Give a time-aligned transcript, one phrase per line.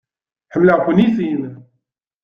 [0.53, 1.41] Ḥemmleɣ-ken i sin.